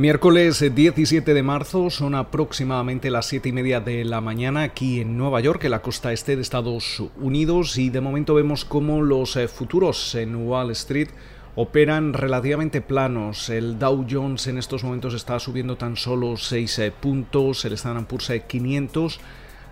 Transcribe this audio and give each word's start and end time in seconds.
Miércoles 0.00 0.64
17 0.74 1.34
de 1.34 1.42
marzo 1.42 1.90
son 1.90 2.14
aproximadamente 2.14 3.10
las 3.10 3.26
7 3.26 3.50
y 3.50 3.52
media 3.52 3.80
de 3.80 4.02
la 4.06 4.22
mañana 4.22 4.62
aquí 4.62 5.02
en 5.02 5.18
Nueva 5.18 5.42
York, 5.42 5.62
en 5.64 5.72
la 5.72 5.82
costa 5.82 6.10
este 6.10 6.36
de 6.36 6.40
Estados 6.40 7.02
Unidos, 7.18 7.76
y 7.76 7.90
de 7.90 8.00
momento 8.00 8.32
vemos 8.32 8.64
cómo 8.64 9.02
los 9.02 9.36
eh, 9.36 9.46
futuros 9.46 10.14
en 10.14 10.36
Wall 10.36 10.70
Street 10.70 11.10
operan 11.54 12.14
relativamente 12.14 12.80
planos. 12.80 13.50
El 13.50 13.78
Dow 13.78 14.06
Jones 14.10 14.46
en 14.46 14.56
estos 14.56 14.84
momentos 14.84 15.12
está 15.12 15.38
subiendo 15.38 15.76
tan 15.76 15.98
solo 15.98 16.38
6 16.38 16.78
eh, 16.78 16.92
puntos, 16.98 17.66
el 17.66 17.74
Standard 17.74 18.06
Poor's 18.06 18.32
500 18.48 19.16
eh, 19.16 19.20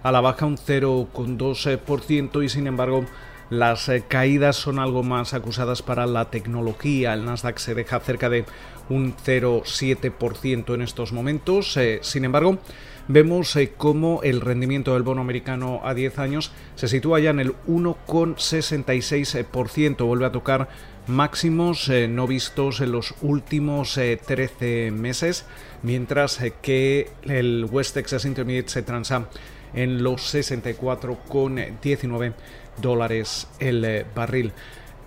a 0.02 0.12
la 0.12 0.20
baja 0.20 0.44
un 0.44 0.58
0,2% 0.58 2.44
y 2.44 2.50
sin 2.50 2.66
embargo 2.66 3.06
las 3.50 3.88
eh, 3.88 4.04
caídas 4.06 4.54
son 4.56 4.78
algo 4.78 5.02
más 5.02 5.32
acusadas 5.34 5.82
para 5.82 6.06
la 6.06 6.30
tecnología. 6.30 7.14
El 7.14 7.24
Nasdaq 7.24 7.58
se 7.58 7.74
deja 7.74 7.98
cerca 8.00 8.28
de 8.28 8.44
un 8.90 9.16
0,7% 9.16 10.74
en 10.74 10.82
estos 10.82 11.12
momentos. 11.12 11.76
Eh, 11.78 12.00
sin 12.02 12.26
embargo, 12.26 12.58
vemos 13.08 13.56
eh, 13.56 13.72
cómo 13.76 14.20
el 14.22 14.42
rendimiento 14.42 14.94
del 14.94 15.02
bono 15.02 15.22
americano 15.22 15.80
a 15.82 15.94
10 15.94 16.18
años 16.18 16.52
se 16.74 16.88
sitúa 16.88 17.20
ya 17.20 17.30
en 17.30 17.40
el 17.40 17.54
1,66%. 17.66 20.06
Vuelve 20.06 20.26
a 20.26 20.32
tocar 20.32 20.68
máximos 21.06 21.90
no 22.10 22.26
vistos 22.26 22.82
en 22.82 22.92
los 22.92 23.14
últimos 23.22 23.94
13 23.94 24.90
meses, 24.90 25.46
mientras 25.82 26.38
que 26.60 27.10
el 27.22 27.66
West 27.70 27.94
Texas 27.94 28.26
Intermediate 28.26 28.68
se 28.68 28.82
transa 28.82 29.26
en 29.74 30.02
los 30.02 30.34
64,19 30.34 32.32
dólares 32.80 33.48
el 33.58 33.84
eh, 33.84 34.06
barril. 34.14 34.52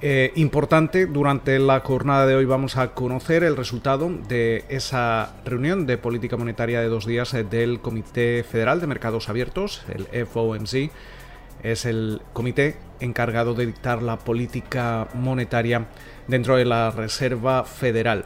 Eh, 0.03 0.31
importante, 0.35 1.05
durante 1.05 1.59
la 1.59 1.81
jornada 1.81 2.25
de 2.25 2.33
hoy 2.35 2.45
vamos 2.45 2.75
a 2.77 2.93
conocer 2.95 3.43
el 3.43 3.55
resultado 3.55 4.09
de 4.27 4.65
esa 4.67 5.35
reunión 5.45 5.85
de 5.85 5.99
política 5.99 6.37
monetaria 6.37 6.81
de 6.81 6.87
dos 6.87 7.05
días 7.05 7.35
eh, 7.35 7.43
del 7.43 7.81
Comité 7.81 8.43
Federal 8.43 8.81
de 8.81 8.87
Mercados 8.87 9.29
Abiertos, 9.29 9.83
el 9.89 10.25
FOMC. 10.25 10.89
Es 11.61 11.85
el 11.85 12.23
comité 12.33 12.77
encargado 12.99 13.53
de 13.53 13.67
dictar 13.67 14.01
la 14.01 14.17
política 14.17 15.07
monetaria 15.13 15.85
dentro 16.27 16.55
de 16.55 16.65
la 16.65 16.89
Reserva 16.89 17.63
Federal. 17.65 18.25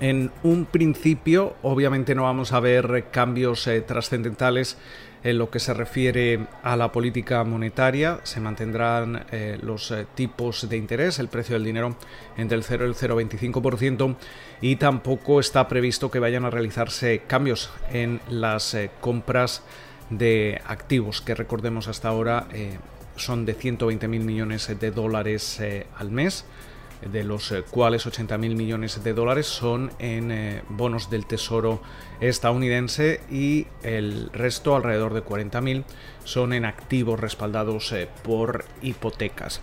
En 0.00 0.30
un 0.42 0.66
principio, 0.66 1.54
obviamente 1.62 2.14
no 2.14 2.24
vamos 2.24 2.52
a 2.52 2.60
ver 2.60 3.06
cambios 3.10 3.66
trascendentales 3.86 4.76
en 5.24 5.38
lo 5.38 5.50
que 5.50 5.60
se 5.60 5.72
refiere 5.72 6.46
a 6.62 6.76
la 6.76 6.90
política 6.90 7.44
monetaria, 7.44 8.20
se 8.24 8.40
mantendrán 8.40 9.26
eh, 9.30 9.58
los 9.62 9.90
eh, 9.90 10.06
tipos 10.14 10.68
de 10.68 10.76
interés, 10.76 11.18
el 11.18 11.28
precio 11.28 11.54
del 11.54 11.64
dinero 11.64 11.96
entre 12.36 12.56
el 12.56 12.64
0 12.64 12.86
y 12.86 12.88
el 12.88 12.94
0,25% 12.94 14.16
y 14.60 14.76
tampoco 14.76 15.40
está 15.40 15.68
previsto 15.68 16.10
que 16.10 16.18
vayan 16.18 16.44
a 16.44 16.50
realizarse 16.50 17.22
cambios 17.26 17.70
en 17.92 18.20
las 18.28 18.74
eh, 18.74 18.90
compras 19.00 19.62
de 20.10 20.60
activos, 20.66 21.20
que 21.22 21.34
recordemos 21.34 21.88
hasta 21.88 22.08
ahora 22.08 22.46
son 23.16 23.46
de 23.46 23.54
120 23.54 24.08
mil 24.08 24.22
millones 24.22 24.68
de 24.78 24.90
dólares 24.90 25.58
al 25.96 26.10
mes 26.10 26.44
de 27.10 27.24
los 27.24 27.50
eh, 27.52 27.62
cuales 27.68 28.06
80.000 28.06 28.38
millones 28.54 29.02
de 29.02 29.14
dólares 29.14 29.46
son 29.46 29.90
en 29.98 30.30
eh, 30.30 30.62
bonos 30.68 31.10
del 31.10 31.26
Tesoro 31.26 31.82
estadounidense 32.20 33.20
y 33.30 33.66
el 33.82 34.30
resto, 34.32 34.76
alrededor 34.76 35.14
de 35.14 35.24
40.000, 35.24 35.84
son 36.24 36.52
en 36.52 36.64
activos 36.64 37.18
respaldados 37.20 37.92
eh, 37.92 38.08
por 38.22 38.64
hipotecas. 38.82 39.60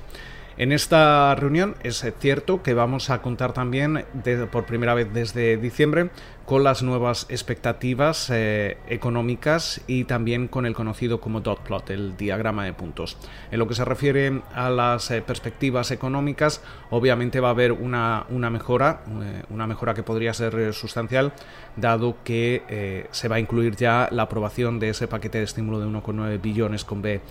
En 0.58 0.74
esta 0.74 1.34
reunión 1.36 1.76
es 1.84 2.06
cierto 2.20 2.62
que 2.62 2.74
vamos 2.74 3.10
a 3.10 3.22
contar 3.22 3.54
también 3.54 4.04
por 4.52 4.66
primera 4.66 4.94
vez 4.94 5.08
desde 5.14 5.56
diciembre 5.56 6.10
con 6.50 6.64
las 6.64 6.82
nuevas 6.82 7.28
expectativas 7.30 8.32
eh, 8.32 8.80
económicas 8.88 9.82
y 9.86 10.06
también 10.06 10.48
con 10.48 10.66
el 10.66 10.74
conocido 10.74 11.22
como 11.22 11.42
dot 11.42 11.60
plot, 11.60 11.92
el 11.92 12.18
diagrama 12.18 12.66
de 12.66 12.74
puntos. 12.74 13.18
En 13.52 13.60
lo 13.60 13.68
que 13.68 13.76
se 13.76 13.86
refiere 13.86 14.42
a 14.56 14.72
las 14.72 15.12
eh, 15.12 15.22
perspectivas 15.22 15.92
económicas, 15.92 16.64
obviamente 16.90 17.40
va 17.40 17.50
a 17.50 17.52
haber 17.52 17.72
una, 17.72 18.26
una 18.30 18.50
mejora, 18.50 19.04
eh, 19.22 19.44
una 19.52 19.68
mejora 19.68 19.94
que 19.94 20.02
podría 20.02 20.34
ser 20.34 20.74
sustancial, 20.74 21.34
dado 21.76 22.16
que 22.24 23.08
se 23.12 23.28
va 23.28 23.36
a 23.36 23.40
incluir 23.40 23.76
ya 23.76 24.10
la 24.12 24.24
aprobación 24.24 24.80
de 24.80 24.90
ese 24.90 25.08
paquete 25.08 25.38
de 25.38 25.44
estímulo 25.44 25.80
de 25.80 25.86
1,9 25.86 26.42
billones 26.42 26.84
con 26.84 27.04
B 27.04 27.22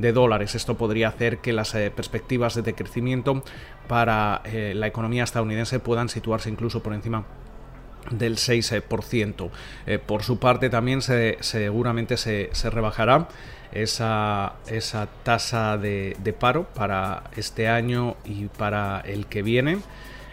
de 0.00 0.12
dólares. 0.12 0.56
Esto 0.56 0.76
podría 0.76 1.06
hacer 1.06 1.38
que 1.38 1.52
las 1.52 1.74
perspectivas 1.94 2.60
de 2.60 2.74
crecimiento 2.74 3.44
para 3.86 4.42
la 4.52 4.86
economía 4.88 5.22
estadounidense 5.22 5.78
puedan 5.78 6.08
situarse 6.08 6.50
incluso 6.50 6.82
por 6.82 6.92
encima 6.92 7.24
del 8.10 8.36
6%. 8.36 9.50
Eh, 9.86 9.98
por 9.98 10.22
su 10.22 10.38
parte 10.38 10.70
también 10.70 11.02
se, 11.02 11.38
seguramente 11.40 12.16
se, 12.16 12.50
rebajará 12.70 13.28
esa, 13.72 14.54
esa 14.66 15.08
tasa 15.22 15.76
de, 15.78 16.36
paro 16.38 16.64
para 16.74 17.24
este 17.36 17.68
año 17.68 18.16
y 18.24 18.46
para 18.46 19.00
el 19.00 19.26
que 19.26 19.42
viene. 19.42 19.78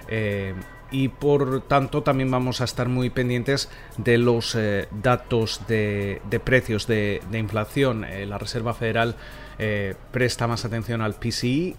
Eh, 0.08 0.54
y 0.94 1.08
por 1.08 1.62
tanto 1.68 2.04
también 2.04 2.30
vamos 2.30 2.60
a 2.60 2.66
estar 2.66 2.90
muy 2.90 3.10
pendientes 3.10 3.70
de 3.98 4.18
los 4.18 4.56
eh, 4.56 4.90
datos 4.92 5.62
de, 5.68 6.22
precios 6.44 6.86
de, 6.86 7.22
inflación. 7.32 8.06
la 8.28 8.38
Reserva 8.38 8.74
Federal 8.74 9.16
presta 10.12 10.48
más 10.48 10.66
atención 10.66 11.02
al 11.02 11.14
PCI 11.14 11.76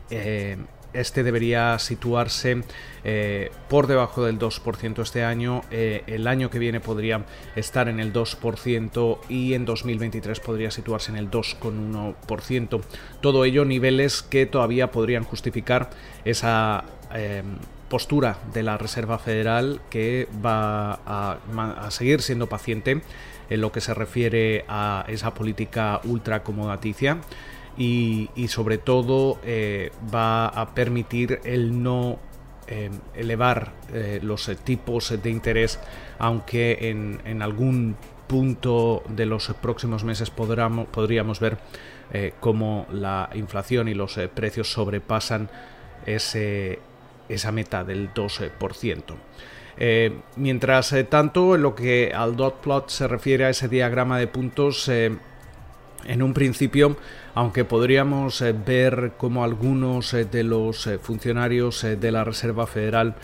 este 0.93 1.23
debería 1.23 1.79
situarse 1.79 2.63
eh, 3.05 3.51
por 3.69 3.87
debajo 3.87 4.25
del 4.25 4.39
2% 4.39 5.03
este 5.03 5.25
año. 5.25 5.63
Eh, 5.71 6.03
el 6.07 6.27
año 6.27 6.51
que 6.51 6.59
viene 6.59 6.81
podría 6.81 7.25
estar 7.57 7.89
en 7.89 8.01
el 8.01 8.13
2% 8.13 9.19
y 9.29 9.55
en 9.55 9.65
2023 9.65 10.41
podría 10.41 10.71
situarse 10.71 11.11
en 11.11 11.19
el 11.19 11.31
2,1%. 11.31 12.81
Todo 13.21 13.45
ello 13.45 13.65
niveles 13.65 14.23
que 14.23 14.47
todavía 14.47 14.91
podrían 14.91 15.25
justificar 15.25 15.91
esa 16.25 16.85
em, 17.13 17.57
postura 17.89 18.39
de 18.53 18.63
la 18.63 18.79
Reserva 18.79 19.19
Federal 19.19 19.81
que 19.91 20.29
va 20.45 20.95
a, 21.07 21.39
a 21.79 21.91
seguir 21.91 22.23
siendo 22.23 22.49
paciente 22.49 23.03
en 23.51 23.61
lo 23.61 23.71
que 23.71 23.81
se 23.81 23.93
refiere 23.93 24.65
a 24.69 25.05
esa 25.09 25.35
política 25.35 26.01
ultracomodaticia 26.05 27.19
y, 27.77 28.29
sobre 28.49 28.79
todo 28.79 29.39
eh, 29.45 29.91
va 30.15 30.47
a 30.47 30.75
permitir 30.75 31.41
el 31.45 31.83
no 31.83 32.19
eh, 32.67 32.91
elevar 33.15 33.73
eh, 33.93 34.21
los 34.23 34.51
tipos 34.65 35.23
de 35.23 35.31
interés, 35.31 35.81
aunque 36.19 36.91
en, 36.91 37.43
algún 37.43 37.97
punto 38.27 39.03
de 39.09 39.27
los 39.27 39.49
próximos 39.61 40.05
meses 40.05 40.31
podríamos 40.31 41.41
ver 41.41 41.59
cómo 42.41 42.87
la 42.91 43.31
inflación 43.35 43.89
y 43.89 43.95
los 43.95 44.19
precios 44.35 44.71
sobrepasan 44.71 45.51
ese, 46.07 46.79
esa 47.29 47.53
meta 47.53 47.85
del 47.85 48.13
12%. 48.15 49.17
mientras 50.37 50.95
tanto, 51.11 51.55
en 51.57 51.63
lo 51.63 51.75
que 51.75 52.13
al 52.15 52.37
dot 52.37 52.61
plot 52.61 52.89
se 52.89 53.09
refiere 53.09 53.45
a 53.45 53.51
ese 53.51 53.69
diagrama 53.69 54.19
de 54.19 54.29
puntos, 54.29 54.91
en 56.05 56.23
un 56.23 56.35
principio, 56.35 56.97
aunque 57.35 57.65
podríamos 57.65 58.41
eh, 58.43 58.53
ver 58.53 59.13
como 59.17 59.45
algunos 59.45 60.15
eh, 60.15 60.25
de 60.25 60.45
los 60.45 60.87
eh, 60.87 60.99
funcionarios 60.99 61.83
de 61.83 62.13
la 62.13 62.25
Reserva 62.25 62.67
Federal 62.67 63.15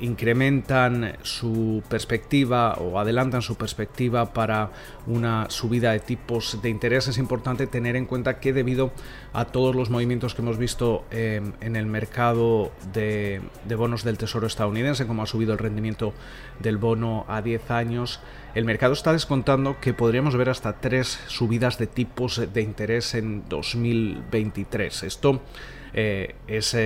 incrementan 0.00 1.16
su 1.22 1.82
perspectiva 1.88 2.74
o 2.74 2.98
adelantan 2.98 3.40
su 3.40 3.54
perspectiva 3.54 4.32
para 4.32 4.70
una 5.06 5.48
subida 5.48 5.92
de 5.92 6.00
tipos 6.00 6.60
de 6.60 6.70
interés, 6.70 7.06
es 7.06 7.18
importante 7.18 7.68
tener 7.68 7.94
en 7.94 8.06
cuenta 8.06 8.40
que 8.40 8.52
debido 8.52 8.90
a 9.32 9.44
todos 9.46 9.76
los 9.76 9.90
movimientos 9.90 10.34
que 10.34 10.42
hemos 10.42 10.58
visto 10.58 11.04
eh, 11.10 11.40
en 11.60 11.76
el 11.76 11.86
mercado 11.86 12.72
de, 12.92 13.42
bonos 13.76 14.02
del 14.02 14.18
Tesoro 14.18 14.46
estadounidense, 14.46 15.06
como 15.06 15.22
ha 15.22 15.26
subido 15.26 15.52
el 15.52 15.58
rendimiento 15.58 16.14
del 16.58 16.76
bono 16.76 17.24
a 17.28 17.40
10 17.40 17.70
años, 17.70 18.20
el 18.54 18.64
mercado 18.64 18.92
está 18.92 19.12
descontando 19.12 19.80
que 19.80 19.94
podríamos 19.94 20.36
ver 20.36 20.50
hasta 20.50 20.80
tres 20.80 21.20
subidas 21.26 21.78
de 21.78 21.86
tipos 21.86 22.40
de 22.52 22.62
interés 22.62 23.14
en 23.14 23.48
2023. 23.48 25.02
Esto 25.02 25.42
eh, 25.92 26.34
es 26.46 26.76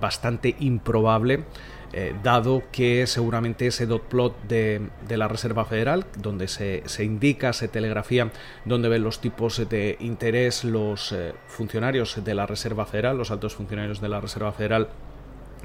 bastante 0.00 0.56
improbable 0.60 1.44
eh, 1.92 2.14
dado 2.22 2.64
que 2.72 3.06
seguramente 3.06 3.68
ese 3.68 3.86
dot 3.86 4.02
plot 4.02 4.42
de, 4.42 4.90
la 5.08 5.28
Reserva 5.28 5.64
Federal, 5.64 6.04
donde 6.18 6.46
se, 6.46 6.82
indica, 7.02 7.52
se 7.52 7.68
telegrafía 7.68 8.32
dónde 8.64 8.88
ven 8.88 9.02
los 9.02 9.20
tipos 9.20 9.66
de 9.68 9.96
interés 10.00 10.64
los 10.64 11.12
eh, 11.12 11.32
funcionarios 11.46 12.22
de 12.22 12.34
la 12.34 12.44
Reserva 12.44 12.86
Federal, 12.86 13.16
los 13.16 13.30
altos 13.30 13.54
funcionarios 13.54 14.00
de 14.00 14.08
la 14.08 14.20
Reserva 14.20 14.52
Federal, 14.52 14.88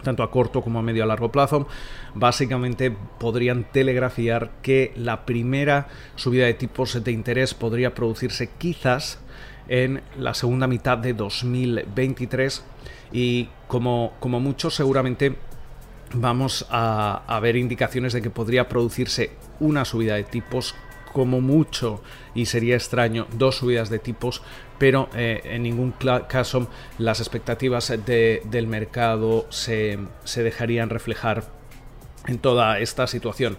tanto 0.03 0.23
a 0.23 0.31
corto 0.31 0.61
como 0.61 0.79
a 0.79 0.81
medio 0.81 1.03
a 1.03 1.07
largo 1.07 1.31
plazo, 1.31 1.67
básicamente 2.15 2.91
podrían 3.19 3.65
telegrafiar 3.71 4.51
que 4.61 4.93
la 4.95 5.25
primera 5.25 5.87
subida 6.15 6.45
de 6.45 6.53
tipos 6.53 7.03
de 7.03 7.11
interés 7.11 7.53
podría 7.53 7.93
producirse 7.93 8.49
quizás 8.57 9.19
en 9.67 10.01
la 10.17 10.33
segunda 10.33 10.67
mitad 10.67 10.97
de 10.97 11.13
2023 11.13 12.63
y 13.11 13.49
como, 13.67 14.13
como 14.19 14.39
mucho 14.39 14.69
seguramente 14.69 15.35
vamos 16.13 16.65
a, 16.69 17.39
ver 17.41 17.55
indicaciones 17.55 18.13
de 18.13 18.21
que 18.21 18.29
podría 18.29 18.67
producirse 18.67 19.31
una 19.59 19.85
subida 19.85 20.15
de 20.15 20.23
tipos 20.23 20.75
como 21.11 21.41
mucho 21.41 22.01
y 22.33 22.45
sería 22.45 22.75
extraño 22.75 23.27
dos 23.37 23.57
subidas 23.57 23.89
de 23.89 23.99
tipos 23.99 24.41
pero 24.81 25.09
eh, 25.13 25.41
en 25.43 25.61
ningún 25.61 25.93
caso 26.27 26.67
las 26.97 27.19
expectativas 27.19 27.93
del 28.03 28.67
mercado 28.67 29.45
se, 29.49 29.99
se, 30.23 30.41
dejarían 30.41 30.89
reflejar 30.89 31.43
en 32.25 32.39
toda 32.39 32.79
esta 32.79 33.05
situación. 33.05 33.57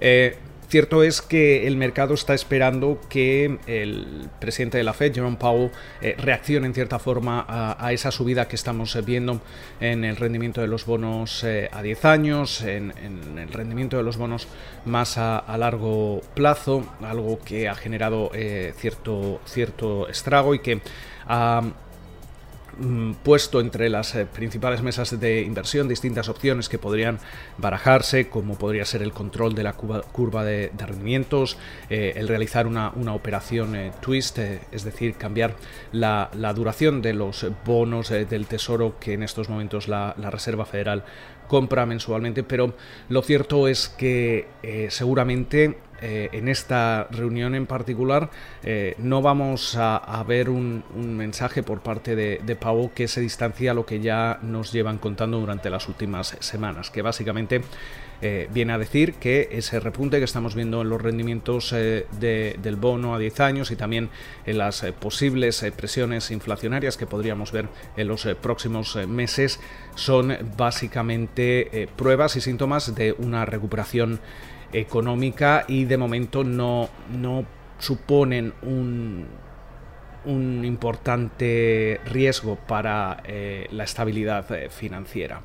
Eh, 0.00 0.38
Cierto 0.72 1.02
es 1.02 1.20
que 1.20 1.66
el 1.66 1.76
mercado 1.76 2.14
está 2.14 2.32
esperando 2.32 2.98
que 3.10 3.58
el 3.66 4.30
presidente 4.40 4.78
de 4.78 4.84
la 4.84 4.94
Fed, 4.94 5.12
Jerome 5.12 5.36
Powell, 5.36 5.70
eh, 6.00 6.14
reaccione 6.16 6.66
en 6.66 6.72
cierta 6.72 6.98
forma 6.98 7.44
a, 7.46 7.92
esa 7.92 8.10
subida 8.10 8.48
que 8.48 8.56
estamos 8.56 8.96
viendo 9.04 9.42
en 9.80 10.02
el 10.02 10.16
rendimiento 10.16 10.62
de 10.62 10.68
los 10.68 10.86
bonos 10.86 11.44
eh, 11.44 11.68
a 11.70 11.82
10 11.82 12.04
años, 12.06 12.62
en, 12.62 12.90
el 13.36 13.52
rendimiento 13.52 13.98
de 13.98 14.02
los 14.02 14.16
bonos 14.16 14.48
más 14.86 15.18
a, 15.18 15.44
largo 15.58 16.22
plazo, 16.32 16.86
algo 17.02 17.38
que 17.40 17.68
ha 17.68 17.74
generado 17.74 18.30
eh, 18.32 18.72
cierto, 18.78 19.42
cierto 19.44 20.08
estrago 20.08 20.54
y 20.54 20.60
que 20.60 20.80
ha 21.28 21.64
puesto 23.22 23.60
entre 23.60 23.88
las 23.88 24.14
eh, 24.14 24.26
principales 24.26 24.82
mesas 24.82 25.18
de 25.20 25.42
inversión 25.42 25.88
distintas 25.88 26.28
opciones 26.28 26.68
que 26.68 26.78
podrían 26.78 27.18
barajarse, 27.58 28.28
como 28.28 28.56
podría 28.56 28.84
ser 28.84 29.02
el 29.02 29.12
control 29.12 29.54
de 29.54 29.62
la 29.62 29.74
curva 29.74 30.44
de, 30.44 30.70
rendimientos, 30.78 31.58
eh, 31.90 32.14
el 32.16 32.28
realizar 32.28 32.66
una, 32.66 32.92
operación 33.12 33.76
eh, 33.76 33.92
twist, 34.00 34.38
es 34.38 34.84
decir, 34.84 35.14
cambiar 35.14 35.54
la, 35.92 36.30
duración 36.54 37.02
de 37.02 37.14
los 37.14 37.46
bonos 37.64 38.10
del 38.10 38.46
tesoro 38.46 38.98
que 38.98 39.14
en 39.14 39.22
estos 39.22 39.48
momentos 39.48 39.88
la 39.88 40.14
Reserva 40.30 40.66
Federal 40.66 41.04
compra 41.48 41.86
mensualmente, 41.86 42.42
pero 42.42 42.74
lo 43.08 43.22
cierto 43.22 43.68
es 43.68 43.88
que 43.88 44.48
seguramente 44.90 45.76
eh, 46.02 46.30
en 46.32 46.48
esta 46.48 47.06
reunión 47.12 47.54
en 47.54 47.66
particular 47.66 48.28
eh, 48.64 48.96
no 48.98 49.22
vamos 49.22 49.76
a, 49.78 50.24
ver 50.26 50.50
un, 50.50 50.82
mensaje 50.96 51.62
por 51.62 51.80
parte 51.80 52.16
de, 52.16 52.40
de 52.44 52.56
Pau 52.56 52.90
que 52.92 53.06
se 53.06 53.20
distancia 53.20 53.70
a 53.70 53.74
lo 53.74 53.86
que 53.86 54.00
ya 54.00 54.40
nos 54.42 54.72
llevan 54.72 54.98
contando 54.98 55.38
durante 55.38 55.70
las 55.70 55.86
últimas 55.86 56.36
semanas, 56.40 56.90
que 56.90 57.02
básicamente 57.02 57.62
eh, 58.20 58.48
viene 58.52 58.72
a 58.72 58.78
decir 58.78 59.14
que 59.14 59.48
ese 59.52 59.78
repunte 59.78 60.18
que 60.18 60.24
estamos 60.24 60.56
viendo 60.56 60.82
en 60.82 60.88
los 60.88 61.00
rendimientos 61.00 61.72
del 61.72 62.76
bono 62.76 63.14
a 63.14 63.18
10 63.18 63.40
años 63.40 63.70
y 63.70 63.76
también 63.76 64.10
en 64.44 64.58
las 64.58 64.82
posibles 65.00 65.64
presiones 65.76 66.30
inflacionarias 66.30 66.96
que 66.96 67.06
podríamos 67.06 67.52
ver 67.52 67.68
en 67.96 68.08
los 68.08 68.24
próximos 68.40 68.96
meses 69.08 69.60
son 69.94 70.36
básicamente 70.56 71.88
pruebas 71.96 72.36
y 72.36 72.40
síntomas 72.40 72.94
de 72.94 73.12
una 73.18 73.44
recuperación 73.44 74.20
económica 74.72 75.64
y 75.68 75.84
de 75.84 75.96
momento 75.96 76.44
no, 76.44 76.88
no 77.10 77.44
suponen 77.78 78.54
un, 78.62 79.26
un 80.24 80.64
importante 80.64 82.00
riesgo 82.04 82.56
para 82.56 83.22
eh, 83.24 83.66
la 83.70 83.84
estabilidad 83.84 84.50
eh, 84.52 84.68
financiera. 84.70 85.42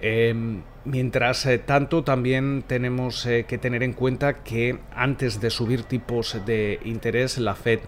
Em, 0.00 0.62
mientras 0.84 1.44
eh, 1.46 1.58
tanto, 1.58 2.04
también 2.04 2.64
tenemos 2.66 3.24
que 3.24 3.58
tener 3.58 3.82
en 3.82 3.92
cuenta 3.92 4.44
que 4.44 4.78
antes 4.94 5.40
de 5.40 5.50
subir 5.50 5.82
tipos 5.84 6.40
de 6.46 6.78
interés, 6.84 7.38
la 7.38 7.54
Fed 7.54 7.80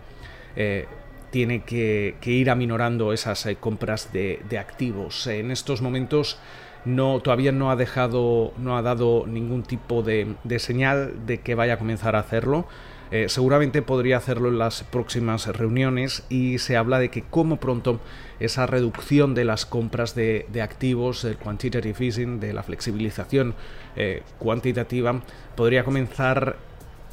tiene 1.31 1.62
que, 1.62 2.16
ir 2.25 2.50
aminorando 2.50 3.12
esas 3.12 3.46
compras 3.61 4.12
de, 4.12 4.40
de 4.49 4.58
activos. 4.58 5.28
En 5.28 5.52
estos 5.52 5.81
momentos 5.81 6.40
no, 6.85 7.21
todavía 7.21 7.53
no 7.53 7.71
ha 7.71 7.77
dejado, 7.77 8.53
no 8.59 8.77
ha 8.77 8.82
dado 8.82 9.27
ningún 9.27 9.62
tipo 9.62 10.03
de, 10.03 10.35
señal 10.59 11.27
de 11.27 11.41
que 11.41 11.55
vaya 11.55 11.75
a 11.75 11.79
comenzar 11.79 12.17
a 12.17 12.21
hacerlo. 12.21 12.67
Eh, 13.11 13.29
seguramente 13.29 13.82
podría 13.82 14.19
hacerlo 14.19 14.49
en 14.49 14.59
las 14.59 14.85
próximas 14.85 15.47
reuniones 15.49 16.25
y 16.29 16.59
se 16.59 16.77
habla 16.77 17.00
de 17.00 17.09
que 17.09 17.23
como 17.23 17.56
pronto 17.56 17.99
esa 18.38 18.67
reducción 18.67 19.35
de 19.35 19.44
las 19.44 19.67
compras 19.67 20.15
de, 20.15 20.47
activos, 20.62 21.23
del 21.23 21.37
quantitative 21.37 22.06
easing, 22.06 22.38
de 22.38 22.53
la 22.53 22.62
flexibilización 22.62 23.55
eh, 23.97 24.23
cuantitativa, 24.38 25.23
podría 25.56 25.83
comenzar 25.83 26.56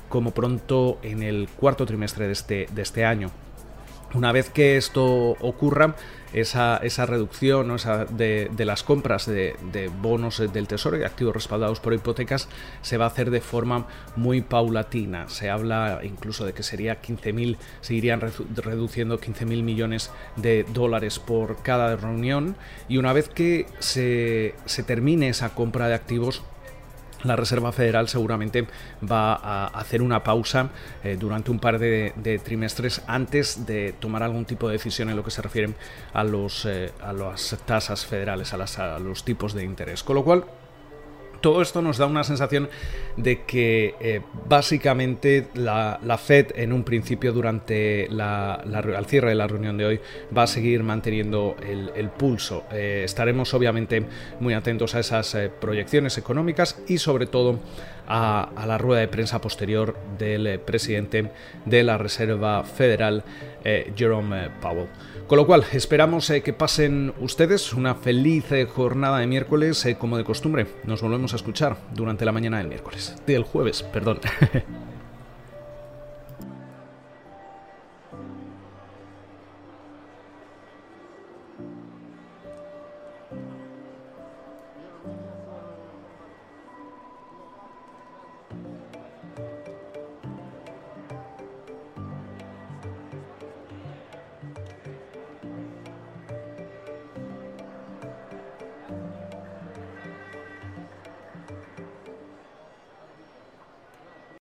como 0.08 0.32
pronto 0.32 1.00
en 1.02 1.24
el 1.24 1.50
cuarto 1.58 1.86
trimestre 1.86 2.28
de 2.28 2.34
este, 2.34 2.68
de 2.72 2.82
este 2.84 3.04
año. 3.04 3.32
Una 4.14 4.32
vez 4.32 4.50
que 4.50 4.78
esto 4.78 5.06
ocurra, 5.42 5.96
esa, 6.34 6.78
esa 6.78 7.06
reducción 7.06 7.76
de, 8.12 8.66
las 8.66 8.84
compras 8.84 9.26
de, 9.26 9.56
bonos 10.02 10.40
del 10.52 10.68
Tesoro 10.68 10.98
y 10.98 11.04
activos 11.04 11.34
respaldados 11.34 11.80
por 11.80 11.94
hipotecas 11.94 12.48
se 12.82 12.98
va 12.98 13.06
a 13.06 13.08
hacer 13.10 13.32
de 13.32 13.42
forma 13.42 13.86
muy 14.16 14.42
paulatina. 14.42 15.28
Se 15.30 15.50
habla 15.50 16.00
incluso 16.04 16.46
de 16.46 16.54
que 16.54 16.64
sería 16.64 17.02
15.000, 17.02 17.58
se 17.82 17.94
irían 17.96 18.22
reduciendo 18.56 19.20
15.000 19.20 19.64
millones 19.64 20.12
de 20.36 20.66
dólares 20.74 21.20
por 21.20 21.62
cada 21.62 21.96
reunión 21.96 22.56
y 22.88 22.98
una 22.98 23.14
vez 23.14 23.30
que 23.30 23.66
se, 23.80 24.56
se 24.66 24.84
termine 24.84 25.30
esa 25.30 25.50
compra 25.50 25.88
de 25.88 25.96
activos, 25.96 26.44
la 27.24 27.36
Reserva 27.36 27.72
Federal 27.72 28.08
seguramente 28.08 28.68
va 29.10 29.34
a 29.34 29.68
hacer 29.68 30.02
una 30.02 30.24
pausa 30.24 30.70
eh, 31.04 31.18
durante 31.20 31.52
un 31.52 31.60
par 31.60 31.80
de, 31.80 32.42
trimestres 32.44 33.02
antes 33.08 33.66
de 33.66 33.94
tomar 34.00 34.24
algún 34.24 34.46
tipo 34.46 34.68
de 34.68 34.74
decisión 34.74 35.10
en 35.10 35.16
lo 35.16 35.24
que 35.24 35.32
se 35.32 35.42
refiere 35.42 35.74
a, 36.14 36.24
los, 36.24 36.66
eh, 36.66 36.92
a 37.02 37.14
las 37.14 37.58
tasas 37.66 38.06
federales, 38.06 38.54
a, 38.54 38.58
las, 38.58 38.80
a 38.80 39.00
los 39.00 39.24
tipos 39.24 39.54
de 39.54 39.64
interés. 39.64 40.04
Con 40.04 40.16
lo 40.16 40.24
cual, 40.24 40.46
todo 41.42 41.62
esto 41.62 41.82
nos 41.82 41.98
da 41.98 42.06
una 42.06 42.24
sensación 42.24 42.70
de 43.16 43.44
que 43.44 43.96
eh, 44.00 44.22
básicamente 44.48 45.48
la, 45.54 46.00
Fed 46.18 46.48
en 46.56 46.74
un 46.74 46.84
principio 46.84 47.32
durante 47.34 48.08
la, 48.10 48.56
al 48.56 49.06
cierre 49.06 49.30
de 49.30 49.36
la 49.36 49.48
reunión 49.48 49.78
de 49.78 49.86
hoy 49.86 50.00
va 50.36 50.44
a 50.44 50.48
seguir 50.48 50.84
manteniendo 50.84 51.56
el, 51.62 52.10
pulso. 52.10 52.64
Eh, 52.72 53.04
estaremos 53.06 53.54
obviamente 53.54 54.04
muy 54.40 54.54
atentos 54.54 54.96
a 54.96 55.00
esas 55.00 55.36
eh, 55.36 55.50
proyecciones 55.50 56.18
económicas 56.18 56.82
y 56.88 56.98
sobre 56.98 57.28
todo 57.28 57.60
a, 58.08 58.50
la 58.66 58.78
rueda 58.78 59.02
de 59.02 59.08
prensa 59.08 59.42
posterior 59.42 59.98
del 60.18 60.60
presidente 60.60 61.32
de 61.66 61.84
la 61.84 61.98
Reserva 61.98 62.64
Federal, 62.64 63.24
Jerome 63.96 64.50
Powell. 64.62 64.88
Con 65.28 65.36
lo 65.36 65.46
cual, 65.46 65.66
esperamos 65.74 66.30
eh, 66.30 66.42
que 66.42 66.54
pasen 66.54 67.14
ustedes 67.20 67.74
una 67.74 67.96
feliz 67.96 68.50
eh, 68.54 68.66
jornada 68.66 69.20
de 69.20 69.28
miércoles, 69.28 69.86
eh, 69.86 69.98
como 69.98 70.18
de 70.18 70.24
costumbre. 70.24 70.68
Nos 70.86 71.02
volvemos 71.02 71.34
a 71.34 71.36
escuchar 71.36 71.76
durante 71.94 72.24
la 72.24 72.32
mañana 72.32 72.60
del 72.60 72.70
miércoles. 72.70 73.14
Del 73.28 73.44
jueves, 73.44 73.84
perdón. 73.84 74.22